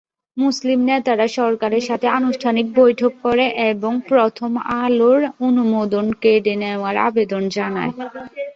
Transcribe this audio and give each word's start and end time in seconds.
মুসলিম 0.37 0.79
নেতারা 0.89 1.27
সরকারের 1.39 1.83
সাথে 1.89 2.07
আনুষ্ঠানিক 2.19 2.65
বৈঠক 2.75 3.11
করে 3.23 3.45
এবং 3.71 3.93
প্রথম 4.09 4.51
আলোর 4.81 5.21
অনুমোদন 5.47 6.05
কেড়ে 6.21 6.53
নেবার 6.63 6.95
আবেদন 7.07 7.43
জানায়। 7.57 7.91